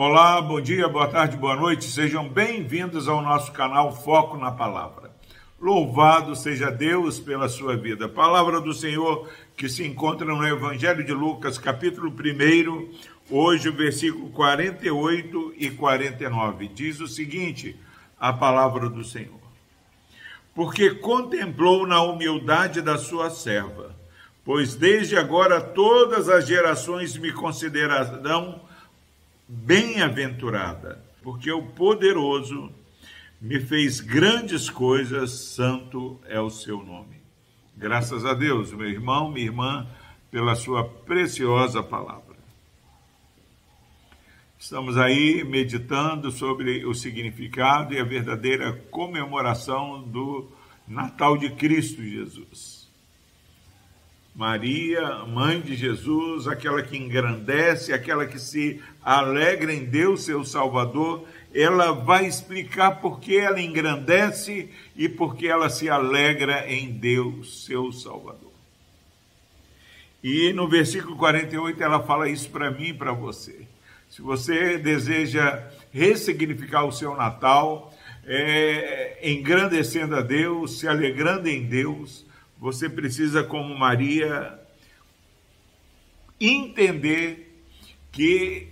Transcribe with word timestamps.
Olá, 0.00 0.40
bom 0.40 0.60
dia, 0.60 0.86
boa 0.86 1.08
tarde, 1.08 1.36
boa 1.36 1.56
noite, 1.56 1.84
sejam 1.86 2.28
bem-vindos 2.28 3.08
ao 3.08 3.20
nosso 3.20 3.50
canal 3.50 3.92
Foco 3.92 4.36
na 4.36 4.52
Palavra. 4.52 5.10
Louvado 5.60 6.36
seja 6.36 6.70
Deus 6.70 7.18
pela 7.18 7.48
sua 7.48 7.76
vida. 7.76 8.08
palavra 8.08 8.60
do 8.60 8.72
Senhor 8.72 9.28
que 9.56 9.68
se 9.68 9.84
encontra 9.84 10.24
no 10.24 10.46
Evangelho 10.46 11.02
de 11.02 11.12
Lucas, 11.12 11.58
capítulo 11.58 12.12
1, 12.12 12.90
hoje 13.28 13.70
o 13.70 13.72
versículo 13.72 14.30
48 14.30 15.54
e 15.56 15.68
49. 15.68 16.68
Diz 16.68 17.00
o 17.00 17.08
seguinte: 17.08 17.76
a 18.20 18.32
palavra 18.32 18.88
do 18.88 19.02
Senhor. 19.02 19.40
Porque 20.54 20.90
contemplou 20.90 21.88
na 21.88 22.00
humildade 22.02 22.80
da 22.80 22.98
sua 22.98 23.30
serva, 23.30 23.96
pois 24.44 24.76
desde 24.76 25.16
agora 25.16 25.60
todas 25.60 26.28
as 26.28 26.46
gerações 26.46 27.16
me 27.16 27.32
considerarão 27.32 28.67
bem-aventurada, 29.48 31.02
porque 31.22 31.50
o 31.50 31.62
poderoso 31.62 32.70
me 33.40 33.58
fez 33.58 34.00
grandes 34.00 34.68
coisas, 34.68 35.30
santo 35.30 36.20
é 36.26 36.38
o 36.38 36.50
seu 36.50 36.84
nome. 36.84 37.16
Graças 37.76 38.24
a 38.24 38.34
Deus, 38.34 38.72
meu 38.72 38.88
irmão, 38.88 39.30
minha 39.30 39.46
irmã, 39.46 39.86
pela 40.30 40.54
sua 40.54 40.84
preciosa 40.84 41.82
palavra. 41.82 42.36
Estamos 44.58 44.98
aí 44.98 45.44
meditando 45.44 46.30
sobre 46.32 46.84
o 46.84 46.92
significado 46.92 47.94
e 47.94 48.00
a 48.00 48.04
verdadeira 48.04 48.72
comemoração 48.90 50.02
do 50.02 50.50
Natal 50.86 51.38
de 51.38 51.50
Cristo 51.50 52.02
Jesus. 52.02 52.77
Maria, 54.38 55.24
mãe 55.24 55.60
de 55.60 55.74
Jesus, 55.74 56.46
aquela 56.46 56.80
que 56.80 56.96
engrandece, 56.96 57.92
aquela 57.92 58.24
que 58.24 58.38
se 58.38 58.80
alegra 59.02 59.74
em 59.74 59.84
Deus, 59.84 60.22
seu 60.26 60.44
Salvador, 60.44 61.26
ela 61.52 61.90
vai 61.90 62.24
explicar 62.24 63.00
por 63.00 63.18
que 63.18 63.36
ela 63.36 63.60
engrandece 63.60 64.70
e 64.94 65.08
por 65.08 65.34
que 65.34 65.48
ela 65.48 65.68
se 65.68 65.90
alegra 65.90 66.72
em 66.72 66.88
Deus, 66.88 67.64
seu 67.64 67.90
Salvador. 67.90 68.52
E 70.22 70.52
no 70.52 70.68
versículo 70.68 71.16
48 71.16 71.82
ela 71.82 72.04
fala 72.04 72.30
isso 72.30 72.48
para 72.48 72.70
mim 72.70 72.90
e 72.90 72.94
para 72.94 73.10
você. 73.10 73.66
Se 74.08 74.22
você 74.22 74.78
deseja 74.78 75.64
ressignificar 75.90 76.84
o 76.84 76.92
seu 76.92 77.16
Natal, 77.16 77.92
é, 78.24 79.18
engrandecendo 79.20 80.14
a 80.14 80.20
Deus, 80.20 80.78
se 80.78 80.86
alegrando 80.86 81.48
em 81.48 81.64
Deus, 81.64 82.27
você 82.58 82.88
precisa, 82.88 83.44
como 83.44 83.78
Maria, 83.78 84.58
entender 86.40 87.64
que 88.10 88.68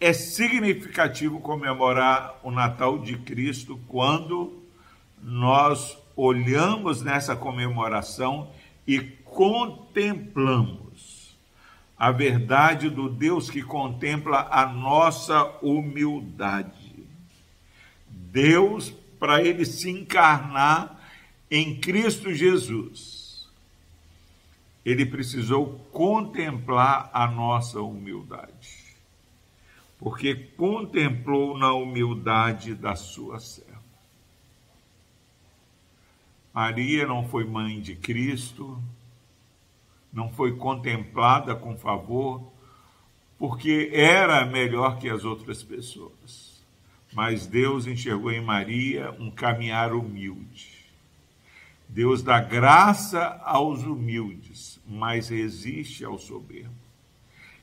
é 0.00 0.12
significativo 0.12 1.40
comemorar 1.40 2.38
o 2.42 2.50
Natal 2.50 2.98
de 2.98 3.16
Cristo 3.18 3.80
quando 3.88 4.62
nós 5.22 5.96
olhamos 6.14 7.02
nessa 7.02 7.34
comemoração 7.34 8.50
e 8.86 9.00
contemplamos 9.00 10.84
a 11.96 12.12
verdade 12.12 12.90
do 12.90 13.08
Deus 13.08 13.48
que 13.48 13.62
contempla 13.62 14.46
a 14.50 14.66
nossa 14.66 15.42
humildade. 15.62 16.94
Deus, 18.08 18.90
para 19.18 19.42
ele 19.42 19.64
se 19.64 19.88
encarnar, 19.90 20.93
em 21.56 21.76
Cristo 21.78 22.34
Jesus, 22.34 23.48
ele 24.84 25.06
precisou 25.06 25.78
contemplar 25.92 27.08
a 27.12 27.28
nossa 27.28 27.80
humildade, 27.80 28.96
porque 29.96 30.34
contemplou 30.34 31.56
na 31.56 31.72
humildade 31.72 32.74
da 32.74 32.96
sua 32.96 33.38
serva. 33.38 33.70
Maria 36.52 37.06
não 37.06 37.28
foi 37.28 37.44
mãe 37.44 37.80
de 37.80 37.94
Cristo, 37.94 38.82
não 40.12 40.32
foi 40.32 40.56
contemplada 40.56 41.54
com 41.54 41.76
favor, 41.76 42.52
porque 43.38 43.90
era 43.92 44.44
melhor 44.44 44.98
que 44.98 45.08
as 45.08 45.24
outras 45.24 45.62
pessoas. 45.62 46.60
Mas 47.12 47.46
Deus 47.46 47.86
enxergou 47.86 48.32
em 48.32 48.40
Maria 48.40 49.12
um 49.20 49.30
caminhar 49.30 49.92
humilde. 49.92 50.73
Deus 51.94 52.24
dá 52.24 52.40
graça 52.40 53.40
aos 53.44 53.84
humildes, 53.84 54.80
mas 54.84 55.28
resiste 55.28 56.04
ao 56.04 56.18
soberbo. 56.18 56.74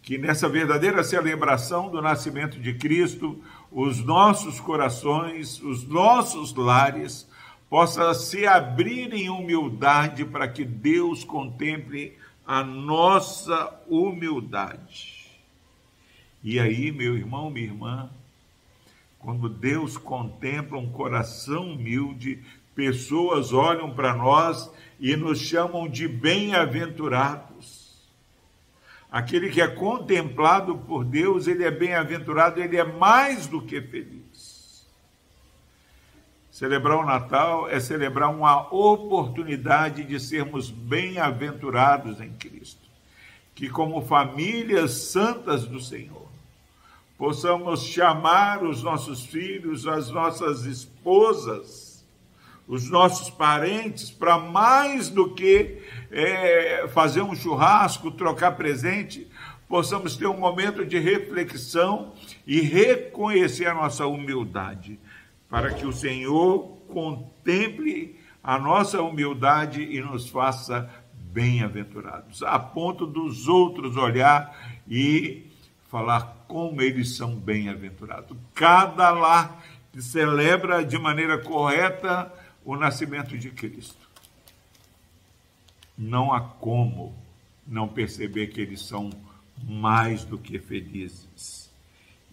Que 0.00 0.16
nessa 0.16 0.48
verdadeira 0.48 1.04
celebração 1.04 1.90
do 1.90 2.00
nascimento 2.00 2.58
de 2.58 2.72
Cristo, 2.72 3.38
os 3.70 4.02
nossos 4.02 4.58
corações, 4.58 5.60
os 5.60 5.86
nossos 5.86 6.54
lares, 6.54 7.28
possam 7.68 8.14
se 8.14 8.46
abrir 8.46 9.12
em 9.12 9.28
humildade 9.28 10.24
para 10.24 10.48
que 10.48 10.64
Deus 10.64 11.22
contemple 11.22 12.16
a 12.46 12.64
nossa 12.64 13.78
humildade. 13.86 15.30
E 16.42 16.58
aí, 16.58 16.90
meu 16.90 17.14
irmão, 17.14 17.50
minha 17.50 17.66
irmã, 17.66 18.10
quando 19.18 19.50
Deus 19.50 19.98
contempla 19.98 20.78
um 20.78 20.90
coração 20.90 21.72
humilde, 21.72 22.42
Pessoas 22.74 23.52
olham 23.52 23.94
para 23.94 24.14
nós 24.14 24.70
e 24.98 25.16
nos 25.16 25.38
chamam 25.38 25.88
de 25.88 26.08
bem-aventurados. 26.08 27.84
Aquele 29.10 29.48
que 29.48 29.60
é 29.60 29.68
contemplado 29.68 30.76
por 30.76 31.04
Deus, 31.04 31.46
ele 31.46 31.62
é 31.62 31.70
bem-aventurado, 31.70 32.60
ele 32.60 32.76
é 32.76 32.84
mais 32.84 33.46
do 33.46 33.62
que 33.62 33.80
feliz. 33.80 34.88
Celebrar 36.50 36.98
o 36.98 37.04
Natal 37.04 37.68
é 37.68 37.78
celebrar 37.80 38.30
uma 38.30 38.72
oportunidade 38.72 40.04
de 40.04 40.18
sermos 40.18 40.70
bem-aventurados 40.70 42.20
em 42.20 42.32
Cristo. 42.32 42.88
Que, 43.54 43.68
como 43.68 44.02
famílias 44.02 44.92
santas 44.92 45.64
do 45.64 45.80
Senhor, 45.80 46.28
possamos 47.18 47.84
chamar 47.84 48.64
os 48.64 48.82
nossos 48.82 49.24
filhos, 49.24 49.86
as 49.86 50.10
nossas 50.10 50.64
esposas, 50.64 51.83
os 52.66 52.88
nossos 52.90 53.30
parentes 53.30 54.10
para 54.10 54.38
mais 54.38 55.10
do 55.10 55.34
que 55.34 55.82
é, 56.10 56.88
fazer 56.88 57.22
um 57.22 57.34
churrasco, 57.34 58.10
trocar 58.10 58.52
presente, 58.52 59.28
possamos 59.68 60.16
ter 60.16 60.26
um 60.26 60.38
momento 60.38 60.84
de 60.84 60.98
reflexão 60.98 62.12
e 62.46 62.60
reconhecer 62.60 63.66
a 63.66 63.74
nossa 63.74 64.06
humildade, 64.06 64.98
para 65.48 65.72
que 65.72 65.86
o 65.86 65.92
Senhor 65.92 66.78
contemple 66.88 68.18
a 68.42 68.58
nossa 68.58 69.02
humildade 69.02 69.82
e 69.82 70.00
nos 70.00 70.28
faça 70.28 70.88
bem-aventurados, 71.12 72.42
a 72.42 72.58
ponto 72.58 73.06
dos 73.06 73.48
outros 73.48 73.96
olhar 73.96 74.56
e 74.88 75.50
falar 75.90 76.44
como 76.46 76.80
eles 76.80 77.16
são 77.16 77.34
bem-aventurados. 77.34 78.36
Cada 78.54 79.10
lar 79.10 79.62
que 79.92 80.02
celebra 80.02 80.84
de 80.84 80.98
maneira 80.98 81.38
correta 81.38 82.32
o 82.64 82.76
nascimento 82.76 83.36
de 83.36 83.50
Cristo. 83.50 84.08
Não 85.96 86.32
há 86.32 86.40
como 86.40 87.14
não 87.66 87.88
perceber 87.88 88.48
que 88.48 88.60
eles 88.60 88.82
são 88.82 89.10
mais 89.62 90.24
do 90.24 90.38
que 90.38 90.58
felizes. 90.58 91.70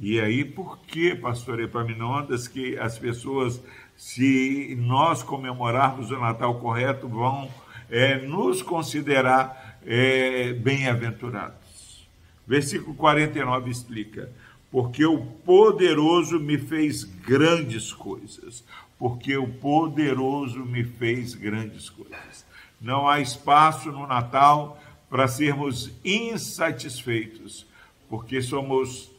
E 0.00 0.20
aí, 0.20 0.44
por 0.44 0.78
que, 0.78 1.14
pastor 1.14 1.60
Epaminondas, 1.60 2.46
que 2.46 2.78
as 2.78 2.98
pessoas, 2.98 3.60
se 3.96 4.76
nós 4.78 5.22
comemorarmos 5.22 6.10
o 6.10 6.20
Natal 6.20 6.60
correto, 6.60 7.08
vão 7.08 7.50
é, 7.90 8.18
nos 8.18 8.62
considerar 8.62 9.80
é, 9.84 10.52
bem-aventurados? 10.52 12.06
Versículo 12.46 12.94
49 12.94 13.70
explica: 13.70 14.30
Porque 14.70 15.04
o 15.04 15.18
poderoso 15.18 16.38
me 16.38 16.56
fez 16.56 17.02
grandes 17.02 17.92
coisas 17.92 18.64
porque 18.98 19.36
o 19.36 19.46
poderoso 19.46 20.64
me 20.64 20.82
fez 20.82 21.34
grandes 21.34 21.88
coisas. 21.88 22.44
Não 22.80 23.08
há 23.08 23.20
espaço 23.20 23.92
no 23.92 24.06
Natal 24.06 24.80
para 25.08 25.28
sermos 25.28 25.90
insatisfeitos, 26.04 27.66
porque 28.08 28.42
somos 28.42 29.10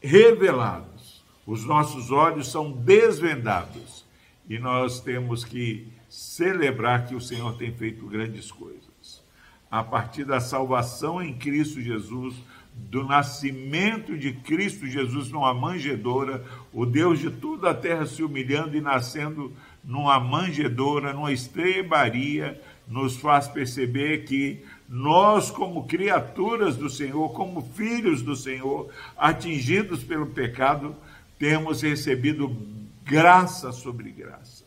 revelados, 0.00 1.24
os 1.46 1.64
nossos 1.64 2.10
olhos 2.10 2.50
são 2.50 2.70
desvendados 2.70 4.04
e 4.48 4.58
nós 4.58 5.00
temos 5.00 5.44
que 5.44 5.88
celebrar 6.08 7.06
que 7.06 7.14
o 7.14 7.20
Senhor 7.20 7.56
tem 7.56 7.72
feito 7.72 8.06
grandes 8.06 8.50
coisas. 8.50 9.22
A 9.70 9.82
partir 9.82 10.24
da 10.24 10.40
salvação 10.40 11.20
em 11.20 11.36
Cristo 11.36 11.80
Jesus, 11.80 12.36
do 12.76 13.02
nascimento 13.04 14.16
de 14.16 14.32
Cristo 14.32 14.86
Jesus 14.86 15.30
numa 15.30 15.54
manjedoura, 15.54 16.44
o 16.72 16.84
Deus 16.84 17.18
de 17.18 17.30
toda 17.30 17.70
a 17.70 17.74
terra 17.74 18.06
se 18.06 18.22
humilhando 18.22 18.76
e 18.76 18.80
nascendo 18.80 19.52
numa 19.82 20.20
manjedoura, 20.20 21.12
numa 21.12 21.32
estrebaria, 21.32 22.60
nos 22.86 23.16
faz 23.16 23.48
perceber 23.48 24.24
que 24.24 24.62
nós, 24.88 25.50
como 25.50 25.86
criaturas 25.86 26.76
do 26.76 26.88
Senhor, 26.88 27.32
como 27.32 27.62
filhos 27.74 28.22
do 28.22 28.36
Senhor, 28.36 28.88
atingidos 29.16 30.04
pelo 30.04 30.26
pecado, 30.26 30.94
temos 31.38 31.82
recebido 31.82 32.56
graça 33.04 33.72
sobre 33.72 34.10
graça. 34.10 34.65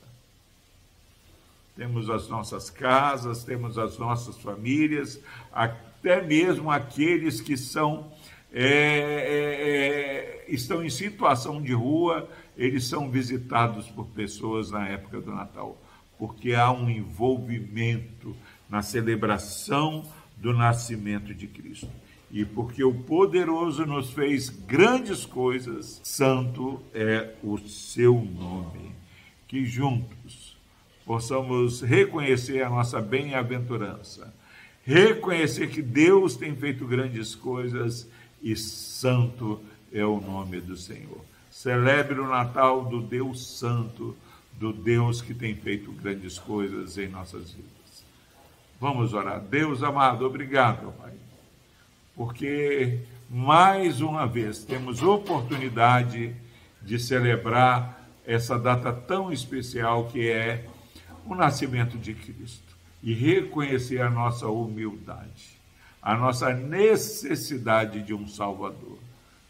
Temos 1.80 2.10
as 2.10 2.28
nossas 2.28 2.70
casas, 2.70 3.46
temos 3.46 3.78
as 3.78 3.98
nossas 3.98 4.38
famílias, 4.38 5.18
até 5.50 6.22
mesmo 6.22 6.70
aqueles 6.70 7.40
que 7.40 7.56
são 7.56 8.12
é, 8.52 8.68
é, 8.68 10.44
é, 10.44 10.46
estão 10.50 10.84
em 10.84 10.90
situação 10.90 11.62
de 11.62 11.72
rua, 11.72 12.30
eles 12.58 12.84
são 12.84 13.10
visitados 13.10 13.88
por 13.88 14.08
pessoas 14.08 14.72
na 14.72 14.90
época 14.90 15.22
do 15.22 15.31
Natal, 15.31 15.78
porque 16.18 16.54
há 16.54 16.70
um 16.70 16.90
envolvimento 16.90 18.36
na 18.70 18.81
celebração 18.81 20.04
do 20.36 20.52
nascimento 20.52 21.34
de 21.34 21.48
Cristo. 21.48 21.88
E 22.30 22.44
porque 22.44 22.84
o 22.84 22.94
poderoso 22.94 23.86
nos 23.86 24.12
fez 24.12 24.50
grandes 24.50 25.26
coisas, 25.26 26.02
santo 26.04 26.81
é 26.94 27.36
o 27.42 27.58
seu 27.58 28.16
nome. 28.16 28.92
Que 29.48 29.64
juntos 29.64 30.49
possamos 31.06 31.81
reconhecer 31.81 32.62
a 32.62 32.69
nossa 32.69 33.01
bem-aventurança, 33.01 34.34
reconhecer 34.84 35.69
que 35.69 35.81
Deus 35.81 36.36
tem 36.36 36.56
feito 36.56 36.86
grandes 36.86 37.36
coisas 37.36 38.07
e 38.42 38.56
santo 38.56 39.62
é 39.92 40.06
o 40.06 40.19
nome 40.19 40.62
do 40.62 40.75
Senhor. 40.75 41.22
Celebre 41.50 42.19
o 42.19 42.28
Natal 42.28 42.86
do 42.86 43.01
Deus 43.01 43.57
Santo, 43.57 44.16
do 44.54 44.72
Deus 44.72 45.22
que 45.22 45.34
tem 45.34 45.56
feito 45.56 45.92
grandes 45.92 46.38
coisas 46.38 46.98
em 46.98 47.07
nossas 47.07 47.52
vidas. 47.52 47.69
Vamos 48.80 49.13
orar. 49.13 49.42
Deus 49.42 49.84
amado, 49.84 50.25
obrigado, 50.25 50.94
Pai, 50.94 51.13
porque 52.16 53.00
mais 53.30 54.00
uma 54.00 54.25
vez 54.25 54.63
temos 54.63 55.04
oportunidade 55.04 56.36
de 56.81 57.00
celebrar 57.00 58.10
essa 58.25 58.57
data 58.57 58.94
tão 58.94 59.31
especial 59.31 60.06
que 60.06 60.30
é 60.30 60.66
o 61.30 61.36
nascimento 61.36 61.98
de 61.98 62.14
Cristo 62.14 62.76
e 63.02 63.14
reconhecer 63.14 64.02
a 64.02 64.10
nossa 64.10 64.48
humildade 64.48 65.60
a 66.02 66.16
nossa 66.16 66.54
necessidade 66.54 68.02
de 68.02 68.14
um 68.14 68.28
Salvador. 68.28 68.98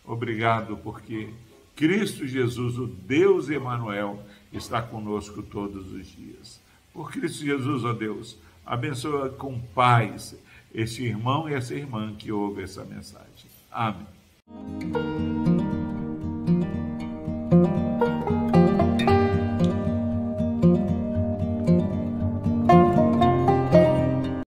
Obrigado, 0.03 0.77
porque 0.77 1.29
Cristo 1.75 2.27
Jesus, 2.27 2.77
o 2.77 2.87
Deus 2.87 3.49
Emanuel, 3.49 4.21
está 4.51 4.81
conosco 4.81 5.43
todos 5.43 5.91
os 5.91 6.07
dias. 6.07 6.59
Por 6.91 7.11
Cristo 7.11 7.45
Jesus, 7.45 7.85
ó 7.85 7.93
Deus, 7.93 8.37
abençoa 8.65 9.29
com 9.29 9.59
paz 9.59 10.35
esse 10.73 11.03
irmão 11.03 11.47
e 11.47 11.53
essa 11.53 11.75
irmã 11.75 12.13
que 12.15 12.31
ouve 12.31 12.63
essa 12.63 12.83
mensagem. 12.83 13.49
Amém. 13.71 15.38